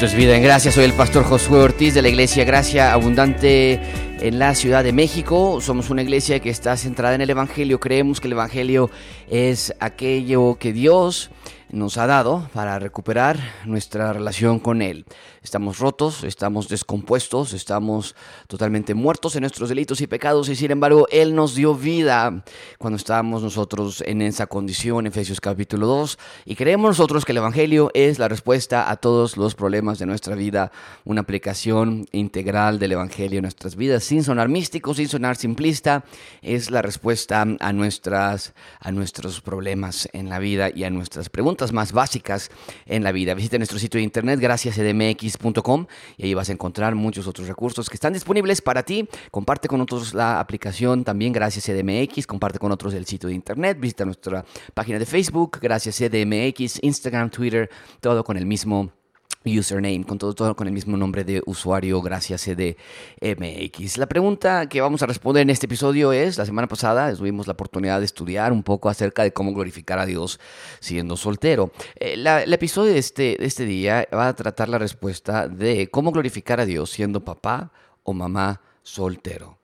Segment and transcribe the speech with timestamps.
[0.00, 3.78] Esto es Vida soy el pastor Josué Ortiz de la Iglesia Gracia Abundante
[4.22, 5.60] en la Ciudad de México.
[5.60, 7.78] Somos una iglesia que está centrada en el Evangelio.
[7.80, 8.88] Creemos que el Evangelio
[9.28, 11.30] es aquello que Dios
[11.72, 15.04] nos ha dado para recuperar nuestra relación con Él.
[15.42, 18.14] Estamos rotos, estamos descompuestos, estamos
[18.48, 22.44] totalmente muertos en nuestros delitos y pecados y sin embargo Él nos dio vida
[22.78, 27.90] cuando estábamos nosotros en esa condición, Efesios capítulo 2, y creemos nosotros que el Evangelio
[27.94, 30.72] es la respuesta a todos los problemas de nuestra vida,
[31.04, 36.04] una aplicación integral del Evangelio en nuestras vidas, sin sonar místico, sin sonar simplista,
[36.42, 41.59] es la respuesta a, nuestras, a nuestros problemas en la vida y a nuestras preguntas
[41.72, 42.50] más básicas
[42.86, 43.34] en la vida.
[43.34, 45.86] Visita nuestro sitio de internet graciascdmx.com
[46.16, 49.08] y ahí vas a encontrar muchos otros recursos que están disponibles para ti.
[49.30, 53.78] Comparte con otros la aplicación también Gracias CDMX, comparte con otros el sitio de internet,
[53.78, 54.44] visita nuestra
[54.74, 58.99] página de Facebook, Gracias CDMX, Instagram, Twitter, todo con el mismo
[59.44, 63.96] username, con todo, con el mismo nombre de usuario, gracias CDMX.
[63.96, 67.54] La pregunta que vamos a responder en este episodio es, la semana pasada tuvimos la
[67.54, 70.38] oportunidad de estudiar un poco acerca de cómo glorificar a Dios
[70.80, 71.72] siendo soltero.
[71.96, 76.12] Eh, el episodio de este, de este día va a tratar la respuesta de cómo
[76.12, 79.58] glorificar a Dios siendo papá o mamá soltero.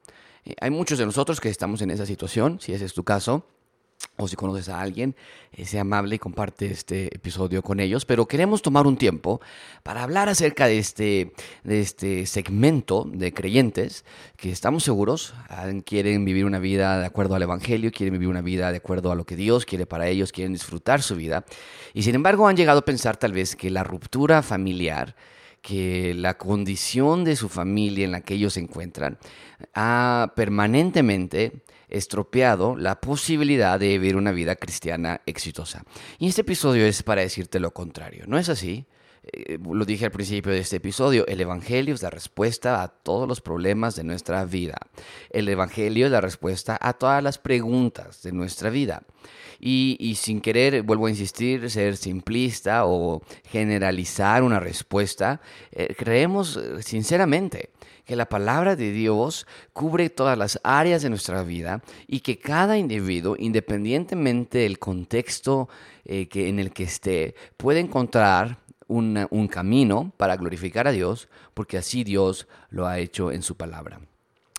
[0.46, 3.44] Eh, hay muchos de nosotros que estamos en esa situación, si ese es tu caso
[4.16, 5.14] o si conoces a alguien,
[5.52, 8.04] eh, sea amable y comparte este episodio con ellos.
[8.04, 9.40] Pero queremos tomar un tiempo
[9.82, 11.32] para hablar acerca de este,
[11.64, 14.04] de este segmento de creyentes
[14.36, 15.34] que estamos seguros
[15.84, 19.14] quieren vivir una vida de acuerdo al Evangelio, quieren vivir una vida de acuerdo a
[19.14, 21.44] lo que Dios quiere para ellos, quieren disfrutar su vida.
[21.94, 25.14] Y sin embargo han llegado a pensar tal vez que la ruptura familiar,
[25.66, 29.18] que la condición de su familia en la que ellos se encuentran,
[29.74, 35.82] ha permanentemente estropeado la posibilidad de vivir una vida cristiana exitosa.
[36.20, 38.86] Y este episodio es para decirte lo contrario, ¿no es así?
[39.32, 43.26] Eh, lo dije al principio de este episodio, el Evangelio es la respuesta a todos
[43.26, 44.76] los problemas de nuestra vida.
[45.30, 49.02] El Evangelio es la respuesta a todas las preguntas de nuestra vida.
[49.58, 55.40] Y, sin querer, vuelvo a insistir, ser simplista o generalizar una respuesta,
[55.72, 57.70] eh, creemos eh, sinceramente
[58.04, 62.78] que la palabra de Dios cubre todas las áreas de nuestra vida y que cada
[62.78, 65.68] individuo, independientemente del contexto
[66.04, 72.04] que, en el que esté, puede encontrar un camino para glorificar a Dios, porque así
[72.04, 74.00] Dios lo ha hecho en su palabra.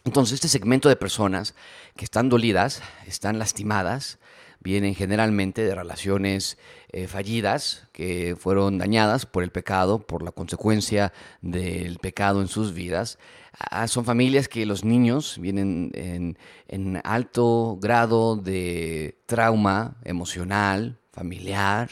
[0.08, 1.54] Entonces, este segmento de personas
[1.98, 4.20] que están dolidas, están lastimadas,
[4.62, 6.58] vienen generalmente de relaciones
[6.94, 12.74] eh, fallidas que fueron dañadas por el pecado, por la consecuencia del pecado en sus
[12.74, 13.20] vidas.
[13.60, 21.90] Ah, son familias que los niños vienen en, en alto grado de trauma emocional, familiar,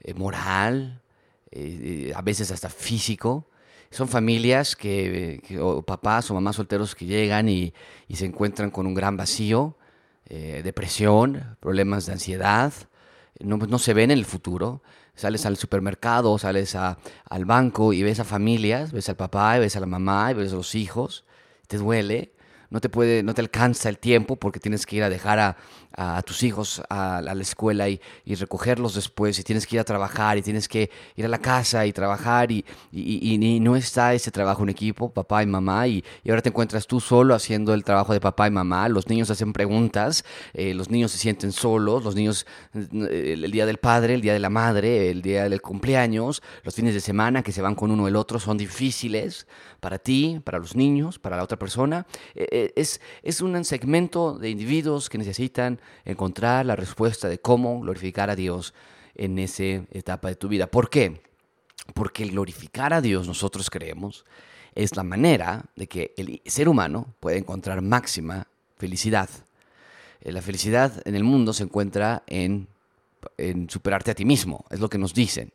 [0.00, 1.00] eh, moral,
[1.56, 3.48] eh, a veces hasta físico.
[3.90, 7.72] Son familias que, o papás o mamás solteros que llegan y,
[8.12, 9.76] se encuentran con un gran vacío,
[10.28, 12.72] eh, depresión, problemas de ansiedad,
[13.40, 14.82] no, no, se ven en el futuro.
[15.14, 19.76] Sales al supermercado, sales al banco y ves a familias, ves al papá, y ves
[19.76, 21.24] a la mamá, y ves a los hijos,
[21.68, 22.34] te duele,
[22.68, 25.56] no te puede, no te alcanza el tiempo porque tienes que ir a dejar a,
[25.96, 29.84] a, tus hijos a, la escuela y, y, recogerlos después, y tienes que ir a
[29.84, 34.30] trabajar, y tienes que ir a la casa y trabajar, y, y, no está ese
[34.30, 38.12] trabajo en equipo, papá y mamá, y, ahora te encuentras tú solo haciendo el trabajo
[38.12, 42.14] de papá y mamá, los niños hacen preguntas, eh, los niños se sienten solos, los
[42.14, 46.42] niños, eh, el, día del padre, el día de la madre, el día del cumpleaños,
[46.62, 49.46] los fines de semana que se van con uno o el otro son difíciles
[49.80, 52.06] para ti, para los niños, para la otra persona.
[52.34, 58.30] Eh, es, es un segmento de individuos que necesitan encontrar la respuesta de cómo glorificar
[58.30, 58.74] a Dios
[59.14, 60.66] en esa etapa de tu vida.
[60.66, 61.20] ¿Por qué?
[61.94, 64.24] Porque glorificar a Dios, nosotros creemos,
[64.74, 68.46] es la manera de que el ser humano puede encontrar máxima
[68.76, 69.30] felicidad.
[70.20, 72.68] Eh, la felicidad en el mundo se encuentra en,
[73.38, 75.52] en superarte a ti mismo, es lo que nos dicen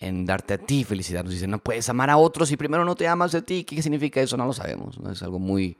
[0.00, 1.24] en darte a ti felicidad.
[1.24, 3.64] Nos dicen, no puedes amar a otros si primero no te amas a ti.
[3.64, 4.36] ¿Qué significa eso?
[4.36, 4.98] No lo sabemos.
[4.98, 5.10] ¿no?
[5.10, 5.76] Es algo muy,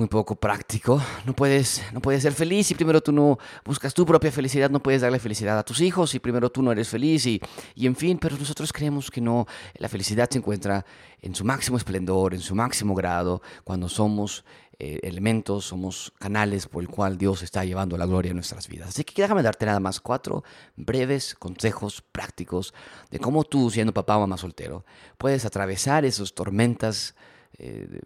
[0.00, 0.98] muy poco práctico.
[1.26, 4.82] No puedes, no puedes ser feliz si primero tú no buscas tu propia felicidad, no
[4.82, 7.38] puedes darle felicidad a tus hijos si primero tú no eres feliz y,
[7.74, 10.86] y en fin, pero nosotros creemos que no, la felicidad se encuentra
[11.20, 14.42] en su máximo esplendor, en su máximo grado, cuando somos
[14.78, 18.88] eh, elementos, somos canales por el cual Dios está llevando la gloria a nuestras vidas.
[18.88, 20.44] Así que déjame darte nada más cuatro
[20.76, 22.72] breves consejos prácticos
[23.10, 24.86] de cómo tú, siendo papá o mamá soltero,
[25.18, 27.14] puedes atravesar esas tormentas.
[27.58, 28.00] Eh,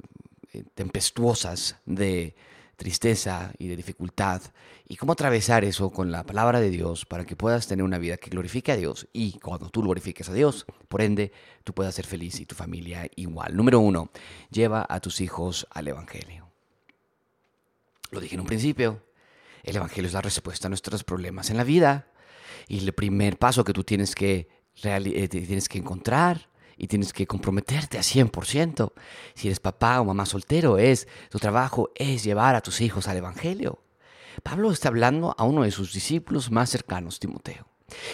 [0.74, 2.34] tempestuosas de,
[2.76, 4.42] tristeza y de dificultad
[4.86, 8.16] y cómo atravesar eso con la palabra de Dios para que puedas tener una vida
[8.16, 12.06] que glorifique a Dios y cuando tú glorifiques a Dios, por ende, tú puedas ser
[12.06, 13.56] feliz y tu familia igual.
[13.56, 14.10] Número uno,
[14.50, 16.48] lleva a tus hijos al Evangelio.
[18.10, 19.02] Lo dije en un principio,
[19.62, 22.08] el Evangelio es la respuesta a nuestros problemas en la vida
[22.68, 24.48] y el primer paso que tú tienes que,
[24.82, 28.92] eh, tienes que encontrar y tienes que comprometerte a 100%.
[29.34, 33.16] Si eres papá o mamá soltero, es tu trabajo es llevar a tus hijos al
[33.16, 33.80] evangelio.
[34.42, 37.66] Pablo está hablando a uno de sus discípulos más cercanos, Timoteo.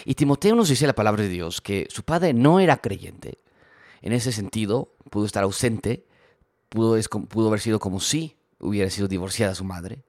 [0.05, 3.39] Y Timoteo nos dice la palabra de Dios que su padre no era creyente.
[4.01, 6.05] En ese sentido, pudo estar ausente,
[6.69, 10.03] pudo, pudo haber sido como si hubiera sido divorciada su madre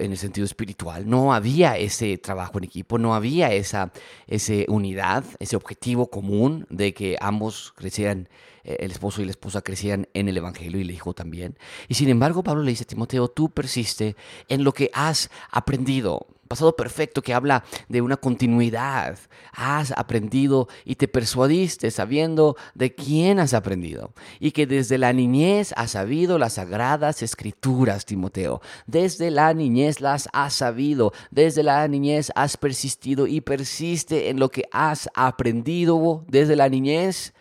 [0.00, 1.08] en el sentido espiritual.
[1.08, 3.92] No había ese trabajo en equipo, no había esa,
[4.26, 8.28] esa unidad, ese objetivo común de que ambos crecieran,
[8.64, 11.58] el esposo y la esposa crecieran en el Evangelio y el hijo también.
[11.88, 14.16] Y sin embargo, Pablo le dice a Timoteo, tú persiste
[14.48, 19.18] en lo que has aprendido pasado perfecto que habla de una continuidad.
[19.54, 25.72] Has aprendido y te persuadiste sabiendo de quién has aprendido y que desde la niñez
[25.78, 28.60] has sabido las sagradas escrituras, Timoteo.
[28.86, 34.50] Desde la niñez las has sabido, desde la niñez has persistido y persiste en lo
[34.50, 37.32] que has aprendido desde la niñez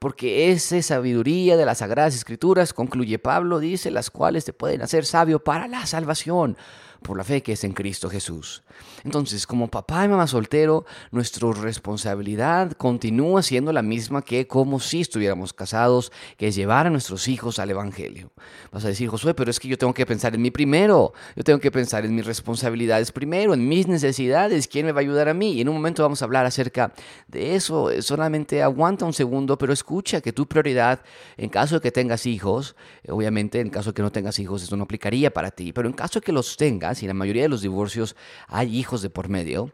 [0.00, 5.04] porque esa sabiduría de las sagradas escrituras, concluye Pablo, dice, las cuales te pueden hacer
[5.04, 6.56] sabio para la salvación
[7.02, 8.62] por la fe que es en Cristo Jesús.
[9.04, 15.00] Entonces, como papá y mamá soltero, nuestra responsabilidad continúa siendo la misma que como si
[15.00, 18.30] estuviéramos casados, que es llevar a nuestros hijos al Evangelio.
[18.72, 21.44] Vas a decir, Josué, pero es que yo tengo que pensar en mí primero, yo
[21.44, 25.28] tengo que pensar en mis responsabilidades primero, en mis necesidades, quién me va a ayudar
[25.28, 25.52] a mí.
[25.52, 26.92] Y en un momento vamos a hablar acerca
[27.28, 31.00] de eso, solamente aguanta un segundo, pero escucha que tu prioridad,
[31.36, 32.76] en caso de que tengas hijos,
[33.08, 35.94] obviamente en caso de que no tengas hijos, esto no aplicaría para ti, pero en
[35.94, 38.16] caso de que los tengas, y la mayoría de los divorcios
[38.48, 39.72] hay hijos de por medio,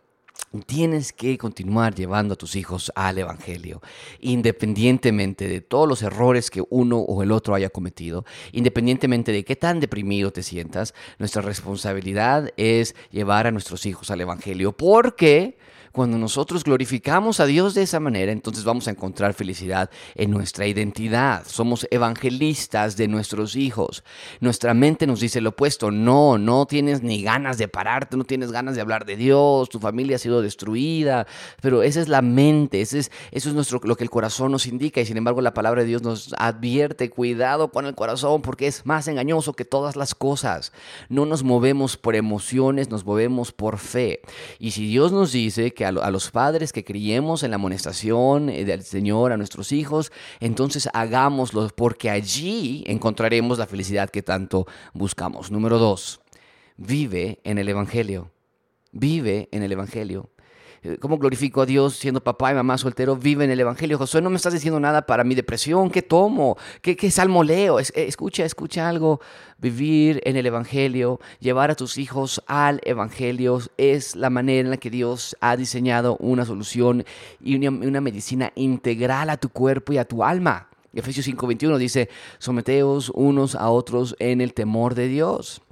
[0.66, 3.82] Tienes que continuar llevando a tus hijos al Evangelio,
[4.20, 9.56] independientemente de todos los errores que uno o el otro haya cometido, independientemente de qué
[9.56, 15.56] tan deprimido te sientas, nuestra responsabilidad es llevar a nuestros hijos al Evangelio, porque
[15.96, 20.66] cuando nosotros glorificamos a Dios de esa manera, entonces vamos a encontrar felicidad en nuestra
[20.66, 21.44] identidad.
[21.46, 24.04] Somos evangelistas de nuestros hijos.
[24.40, 25.90] Nuestra mente nos dice lo opuesto.
[25.90, 29.78] No, no tienes ni ganas de pararte, no tienes ganas de hablar de Dios, tu
[29.80, 31.26] familia ha sido destruida.
[31.60, 34.66] Pero esa es la mente, ese es, eso es nuestro, lo que el corazón nos
[34.66, 35.00] indica.
[35.00, 38.84] Y sin embargo la palabra de Dios nos advierte, cuidado con el corazón porque es
[38.84, 40.72] más engañoso que todas las cosas.
[41.08, 44.20] No nos movemos por emociones, nos movemos por fe.
[44.58, 48.64] Y si Dios nos dice que a, los padres que criemos en la amonestación eh,
[48.64, 55.50] del Señor a nuestros hijos, entonces hagámoslo porque allí encontraremos la felicidad que tanto buscamos.
[55.50, 56.20] Número dos,
[56.76, 58.30] vive en el Evangelio.
[58.92, 60.30] Vive en el Evangelio.
[60.82, 63.16] Eh, ¿Cómo glorifico a Dios siendo papá y mamá soltero?
[63.16, 63.98] Vive en el Evangelio.
[63.98, 65.90] Josué, no me estás diciendo nada para mi depresión.
[65.90, 66.56] ¿Qué tomo?
[66.80, 67.80] ¿Qué, salmo leo?
[67.80, 69.20] Eh, escucha, escucha algo.
[69.58, 74.76] Vivir en el Evangelio, llevar a tus hijos al Evangelio es la manera en la
[74.76, 77.04] que Dios ha diseñado una solución
[77.40, 80.68] y una, una medicina integral a tu cuerpo y a tu alma.
[80.92, 85.62] Efesios 5:21 dice, someteos unos a otros en el temor de Dios.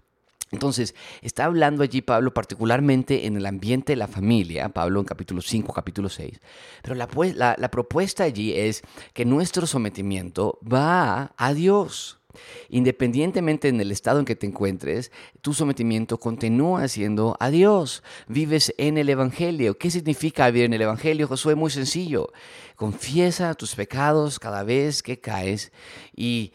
[0.55, 5.43] Entonces, está hablando allí Pablo particularmente en el ambiente de la familia, Pablo en capítulo
[5.43, 6.41] 5, capítulo 6,
[6.81, 7.09] pero la,
[7.71, 8.83] propuesta allí es
[9.13, 12.21] que nuestro sometimiento va a Dios.
[12.69, 18.03] Independientemente en el estado en que te encuentres, tu sometimiento continúa siendo a Dios.
[18.27, 19.79] Vives en el Evangelio.
[19.79, 21.29] ¿Qué significa vivir en el Evangelio?
[21.29, 22.33] Josué, muy sencillo.
[22.75, 25.71] Confiesa tus pecados cada vez que caes
[26.17, 26.53] y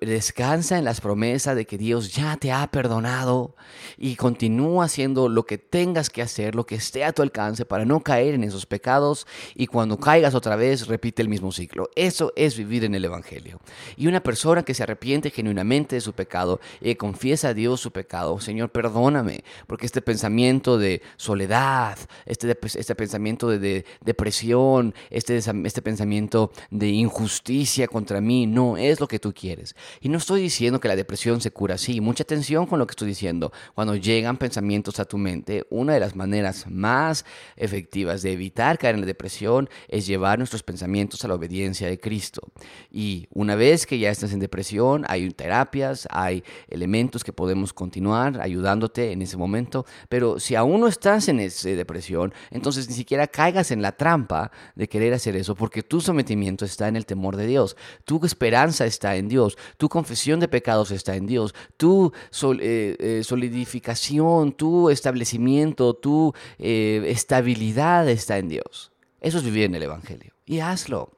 [0.00, 3.54] descansa en las promesas de que Dios ya te ha perdonado
[3.96, 7.84] y continúa haciendo lo que tengas que hacer, lo que esté a tu alcance para
[7.84, 11.90] no caer en esos pecados y cuando caigas otra vez repite el mismo ciclo.
[11.96, 13.60] Eso es vivir en el Evangelio.
[13.96, 17.90] Y una persona que se arrepiente genuinamente de su pecado y confiesa a Dios su
[17.90, 25.82] pecado, Señor, perdóname, porque este pensamiento de soledad, este, este pensamiento de, depresión, este, este
[25.82, 29.74] pensamiento de injusticia contra mí, no es lo que tú quieres.
[30.00, 32.00] Y no estoy diciendo que la depresión se cura así.
[32.00, 33.52] Mucha atención con lo que estoy diciendo.
[33.74, 37.24] Cuando llegan pensamientos a tu mente, una de las maneras más
[37.56, 41.98] efectivas de evitar caer en la depresión es llevar nuestros pensamientos a la obediencia de
[41.98, 42.42] Cristo.
[42.90, 48.40] Y una vez que ya estás en depresión, hay terapias, hay elementos que podemos continuar
[48.40, 49.86] ayudándote en ese momento.
[50.08, 54.50] Pero si aún no estás en esa depresión, entonces ni siquiera caigas en la trampa
[54.74, 57.76] de querer hacer eso, porque tu sometimiento está en el temor de Dios.
[58.04, 62.12] Tu esperanza está en Dios tu confesión de pecados está en Dios, tu
[62.60, 68.92] eh, eh, solidificación, tu establecimiento, tu eh, estabilidad está en Dios.
[69.20, 70.34] Eso es vivir en el Evangelio.
[70.44, 71.12] Y hazlo.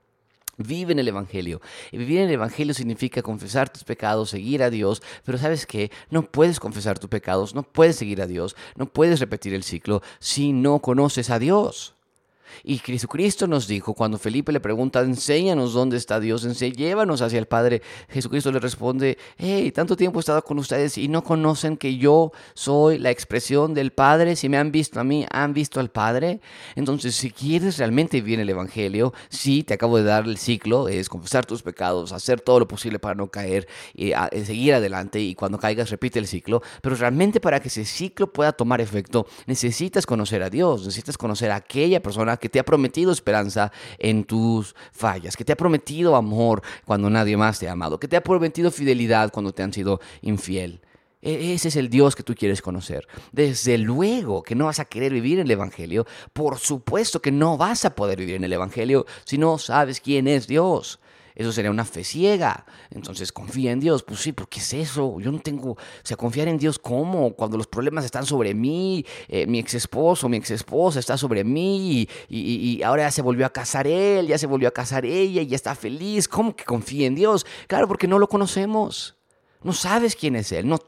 [0.58, 1.62] Vive en el Evangelio.
[1.90, 5.90] Y vivir en el Evangelio significa confesar tus pecados, seguir a Dios, pero sabes qué,
[6.10, 10.02] no puedes confesar tus pecados, no puedes seguir a Dios, no puedes repetir el ciclo
[10.18, 11.94] si no conoces a Dios.
[12.64, 17.46] Y Jesucristo nos dijo, cuando Felipe le pregunta, enséñanos dónde está Dios, llévanos hacia el
[17.46, 21.96] Padre, Jesucristo le responde, hey, tanto tiempo he estado con ustedes y no conocen que
[21.96, 25.90] yo soy la expresión del Padre, si me han visto a mí, han visto al
[25.90, 26.40] Padre.
[26.74, 31.08] Entonces, si quieres realmente vivir el Evangelio, sí, te acabo de dar el ciclo, es
[31.08, 34.12] confesar tus pecados, hacer todo lo posible para no caer, y
[34.44, 38.52] seguir adelante y cuando caigas repite el ciclo, pero realmente para que ese ciclo pueda
[38.52, 43.12] tomar efecto, necesitas conocer a Dios, necesitas conocer a aquella persona que te ha prometido
[43.12, 48.00] esperanza en tus fallas, que te ha prometido amor cuando nadie más te ha amado,
[48.00, 50.80] que te ha prometido fidelidad cuando te han sido infiel.
[51.22, 53.06] E-, ese es el Dios que tú quieres conocer.
[53.32, 56.06] Desde luego que no vas a querer vivir en el Evangelio.
[56.32, 60.28] Por supuesto que no vas a poder vivir en el Evangelio si no sabes quién
[60.28, 61.00] es Dios.
[61.34, 62.66] Eso sería una fe ciega.
[62.90, 64.02] Entonces, confía en Dios.
[64.02, 65.18] Pues sí, pero ¿qué es eso?
[65.20, 67.32] Yo no tengo, o sea, confiar en Dios cómo?
[67.34, 71.44] Cuando los problemas están sobre mí, eh, mi ex esposo, mi ex esposa está sobre
[71.44, 75.04] mí y, y, ahora ya se volvió a casar él, ya se volvió a casar
[75.04, 76.28] ella y ya está feliz.
[76.28, 77.46] ¿Cómo que confía en Dios?
[77.66, 79.19] Claro, porque no lo conocemos.
[79.62, 80.78] No sabes quién es Él, no,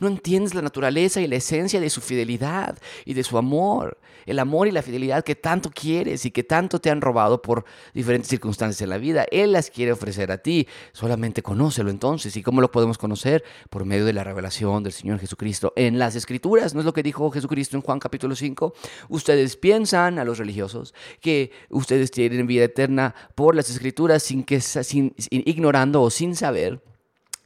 [0.00, 3.98] no, entiendes la naturaleza y la esencia de su fidelidad y de su amor.
[4.26, 7.64] El amor y la fidelidad que tanto quieres y que tanto te han robado por
[7.94, 9.24] diferentes circunstancias en la vida.
[9.30, 10.66] Él las quiere ofrecer a ti.
[10.92, 12.36] Solamente conócelo entonces.
[12.36, 13.44] ¿Y cómo lo podemos conocer?
[13.70, 16.74] Por medio de la revelación del Señor Jesucristo en las Escrituras.
[16.74, 18.74] ¿No es lo que dijo Jesucristo en Juan capítulo 5?
[19.10, 24.60] Ustedes piensan a los religiosos que ustedes tienen vida eterna por las Escrituras sin que,
[24.60, 26.80] sin, ignorando o sin saber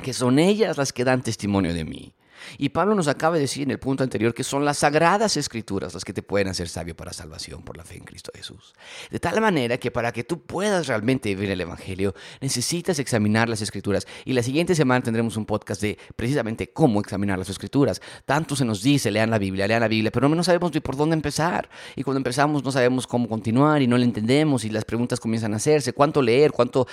[0.01, 2.13] que son ellas las que dan testimonio de mí.
[2.59, 5.95] Y Pablo nos acaba de decir en el punto anterior que son las sagradas escrituras
[5.95, 8.75] las que te pueden hacer sabio para salvación por la fe en Cristo Jesús.
[9.11, 13.61] De tal manera que para que tú puedas realmente vivir el Evangelio, necesitas examinar las
[13.61, 14.07] escrituras.
[14.25, 18.01] Y la siguiente semana tendremos un podcast de precisamente cómo examinar las escrituras.
[18.25, 20.97] Tanto se nos dice, lean la Biblia, lean la Biblia, pero no sabemos ni por
[20.97, 21.69] dónde empezar.
[21.97, 25.53] Y cuando empezamos no sabemos cómo continuar y no le entendemos y las preguntas comienzan
[25.55, 26.87] a hacerse, cuánto leer, cuánto...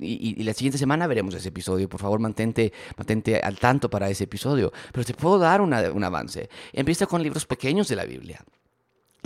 [0.00, 1.88] Y, la siguiente semana veremos ese episodio.
[1.88, 6.48] Por favor, mantente, mantente al tanto para ese episodio pero te puedo dar un avance.
[6.72, 8.44] Empieza con libros pequeños de la Biblia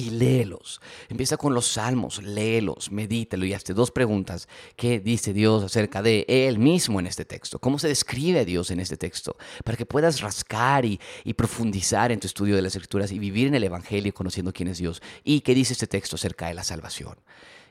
[0.00, 0.80] y léelos.
[1.08, 4.48] Empieza con los salmos, léelos, medítelo y hazte dos preguntas.
[4.76, 7.58] ¿Qué dice Dios acerca de Él mismo en este texto?
[7.58, 9.36] ¿Cómo se describe a Dios en este texto?
[9.64, 13.48] Para que puedas rascar y, y, profundizar en tu estudio de las Escrituras y vivir
[13.48, 15.02] en el Evangelio conociendo quién es Dios.
[15.22, 17.16] ¿Y qué dice este texto acerca de la salvación?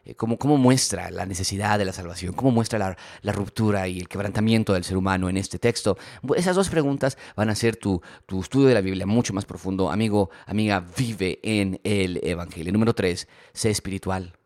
[0.05, 4.07] Eh, cómo, muestra la necesidad de la salvación, cómo muestra la, la, ruptura y el
[4.07, 5.97] quebrantamiento del ser humano en este texto.
[6.35, 9.91] Esas dos preguntas van a ser tu, tu estudio de la Biblia mucho más profundo.
[9.91, 12.71] Amigo, amiga, vive en el Evangelio.
[12.71, 14.38] Número tres, sé espiritual.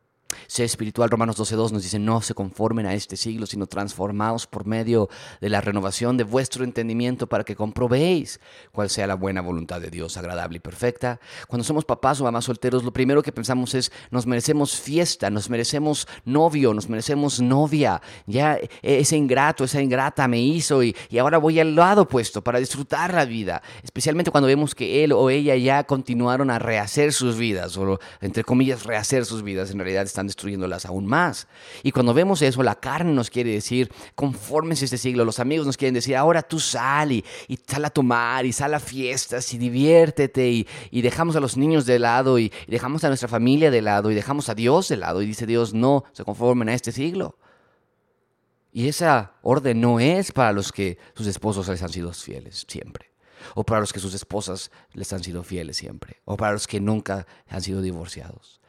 [0.47, 4.65] Sé espiritual, Romanos 12.2 nos dice, no se conformen a este siglo, sino transformaos por
[4.65, 5.09] medio
[5.41, 8.39] de la renovación de vuestro entendimiento para que comprobéis
[8.71, 11.19] cuál sea la buena voluntad de Dios, agradable y perfecta.
[11.47, 15.49] Cuando somos papás o mamás solteros, lo primero que pensamos es, nos merecemos fiesta, nos
[15.49, 18.01] merecemos novio, nos merecemos novia.
[18.25, 22.59] Ya ese ingrato, esa ingrata me hizo y, y ahora voy al lado opuesto para
[22.59, 23.61] disfrutar la vida.
[23.83, 28.43] Especialmente cuando vemos que él o ella ya continuaron a rehacer sus vidas, o entre
[28.43, 31.47] comillas, rehacer sus vidas, en realidad están destruyéndolas aún más.
[31.83, 35.77] Y cuando vemos eso, la carne nos quiere decir, conformes este siglo, los amigos nos
[35.77, 37.23] quieren decir, ahora tú sal y,
[37.67, 41.85] sal a tomar y sal a fiestas y diviértete y, y dejamos a los niños
[41.85, 44.97] de lado y, y dejamos a nuestra familia de lado y dejamos a Dios de
[44.97, 47.37] lado y dice Dios, no se conformen a este siglo.
[48.73, 53.11] Y esa orden no es para los que sus esposos les han sido fieles siempre,
[53.53, 56.79] o para los que sus esposas les han sido fieles siempre, o para los que
[56.79, 58.59] nunca han sido divorciados.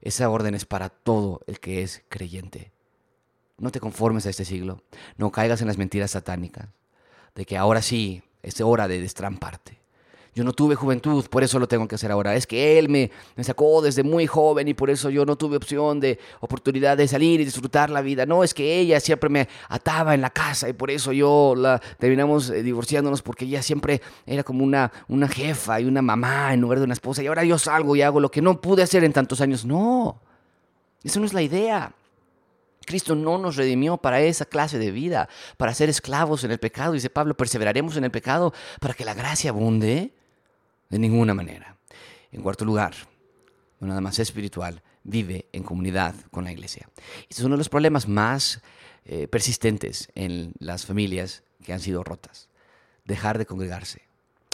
[0.00, 2.72] Esa orden es para todo el que es creyente.
[3.58, 4.82] No te conformes a este siglo,
[5.16, 6.68] no caigas en las mentiras satánicas,
[7.34, 9.78] de que ahora sí es hora de destramparte.
[10.38, 12.36] Yo no tuve juventud, por eso lo tengo que hacer ahora.
[12.36, 13.10] Es que Él me,
[13.42, 17.40] sacó desde muy joven y por eso yo no tuve opción de oportunidad de salir
[17.40, 18.24] y disfrutar la vida.
[18.24, 21.80] No, es que ella siempre me ataba en la casa y por eso yo la
[21.98, 26.60] terminamos eh, divorciándonos porque ella siempre era como una, una jefa y una mamá en
[26.60, 27.20] lugar de una esposa.
[27.20, 29.64] Y ahora yo salgo y hago lo que no pude hacer en tantos años.
[29.64, 30.20] No,
[31.02, 31.92] eso no es la idea.
[32.86, 36.92] Cristo no nos redimió para esa clase de vida, para ser esclavos en el pecado.
[36.92, 40.12] Dice Pablo, perseveraremos en el pecado para que la gracia abunde.
[40.88, 41.76] De ninguna manera.
[42.32, 42.94] En cuarto lugar,
[43.80, 46.88] no nada más espiritual, vive en comunidad con la iglesia.
[47.28, 48.60] Este es uno de los problemas más
[49.04, 52.48] eh, persistentes en las familias que han sido rotas.
[53.04, 54.07] Dejar de congregarse.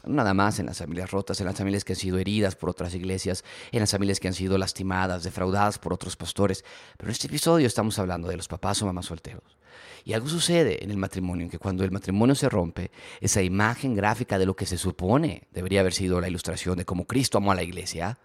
[0.07, 2.95] Nada más en las familias rotas, en las familias que han sido heridas por otras
[2.95, 6.65] iglesias, en las familias que han sido lastimadas, defraudadas por otros pastores.
[6.97, 9.59] Pero en este episodio estamos hablando de los papás o mamás solteros.
[10.05, 14.39] Y algo sucede en el matrimonio, que cuando el matrimonio se rompe, esa imagen gráfica
[14.39, 17.55] de lo que se supone debería haber sido la ilustración de cómo Cristo amó a
[17.55, 18.19] la iglesia,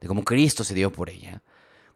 [0.00, 1.42] de cómo Cristo se dio por ella,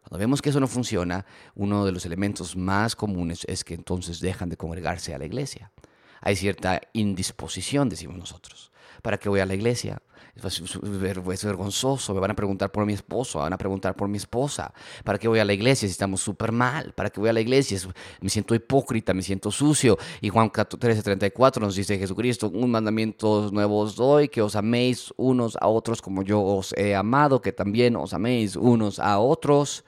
[0.02, 4.20] cuando vemos que eso no funciona, uno de los elementos más comunes es que entonces
[4.20, 5.72] dejan de congregarse a la iglesia.
[6.20, 8.69] Hay cierta indisposición, decimos nosotros.
[9.02, 10.00] ¿Para qué voy a la iglesia?
[10.42, 14.72] Es vergonzoso, me van a preguntar por mi esposo, van a preguntar por mi esposa.
[15.04, 16.92] ¿Para qué voy a la iglesia si estamos súper mal?
[16.94, 17.78] ¿Para qué voy a la iglesia?
[18.20, 19.98] Me siento hipócrita, me siento sucio.
[20.20, 25.56] Y Juan 13:34 nos dice Jesucristo, un mandamiento nuevo os doy, que os améis unos
[25.60, 29.84] a otros como yo os he amado, que también os améis unos a otros.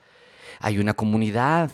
[0.59, 1.71] Hay una comunidad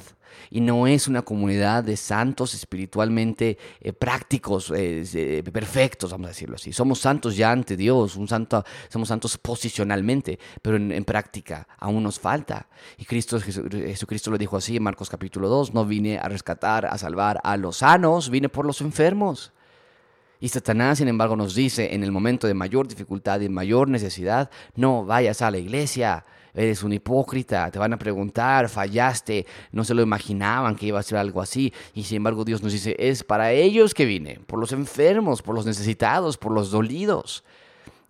[0.49, 6.55] y no es una comunidad de santos espiritualmente eh, prácticos, eh, perfectos, vamos a decirlo
[6.55, 6.73] así.
[6.73, 12.19] Somos santos ya ante Dios, un santo, somos santos posicionalmente, pero en, práctica aún nos
[12.19, 12.67] falta.
[12.97, 16.97] Y Cristo, Jesucristo lo dijo así en Marcos capítulo 2, no vine a rescatar, a
[16.97, 19.53] salvar a los sanos, vine por los enfermos.
[20.39, 24.49] Y Satanás, sin embargo, nos dice en el momento de mayor dificultad y mayor necesidad,
[24.75, 29.93] no vayas a la iglesia, eres un hipócrita, te van a preguntar, fallaste, no se
[29.93, 31.73] lo imaginaban que iba a ser algo así.
[31.93, 35.55] Y sin embargo Dios nos dice, es para ellos que vine, por los enfermos, por
[35.55, 37.43] los necesitados, por los dolidos.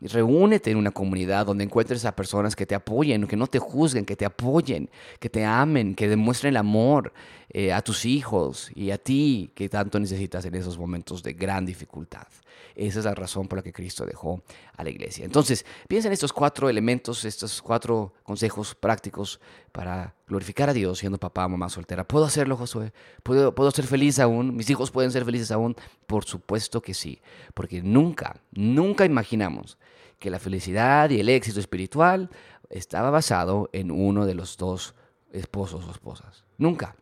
[0.01, 4.05] Reúnete en una comunidad donde encuentres a personas que te apoyen, que no te juzguen,
[4.05, 7.11] que te apoyen, que te amen, que demuestren el amor
[7.51, 11.65] eh, a tus hijos y a ti que tanto necesitas en esos momentos de gran
[11.65, 12.27] dificultad.
[12.75, 14.43] Esa es la razón por la que Cristo dejó
[14.77, 15.25] a la iglesia.
[15.25, 19.39] Entonces, piensa en estos cuatro elementos, estos cuatro consejos prácticos
[19.71, 22.07] para glorificar a Dios siendo papá o mamá soltera.
[22.07, 22.93] ¿Puedo hacerlo, Josué?
[23.23, 24.55] ¿Puedo, ¿Puedo ser feliz aún?
[24.55, 25.75] ¿Mis hijos pueden ser felices aún?
[26.07, 27.19] Por supuesto que sí,
[27.53, 29.77] porque nunca, nunca imaginamos
[30.19, 32.29] que la felicidad y el éxito espiritual
[32.69, 34.93] estaba basado en uno de los dos
[35.31, 36.45] esposos o esposas.
[36.57, 36.95] Nunca.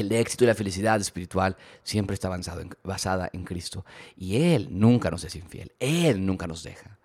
[0.00, 2.28] El éxito y la felicidad espiritual siempre está
[2.82, 3.84] basada en Cristo.
[4.16, 5.72] Y Él nunca nos es infiel.
[5.78, 6.98] Él nunca nos deja.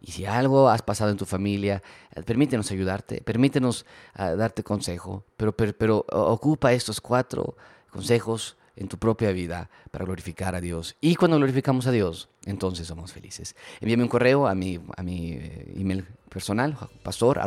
[0.00, 1.82] Y si algo has pasado en tu familia,
[2.14, 7.56] eh, permítenos ayudarte, permítenos ah, darte consejo, pero, pero ocupa estos cuatro
[7.90, 10.96] consejos en tu propia vida para glorificar a Dios.
[11.00, 13.54] Y cuando glorificamos a Dios, entonces somos felices.
[13.80, 17.38] Envíame un correo a mi, a mi eh, email personal, pastor,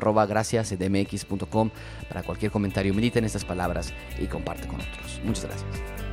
[2.07, 2.93] para cualquier comentario.
[2.93, 5.21] Medita en estas palabras y comparte con otros.
[5.23, 6.06] Muchas gracias.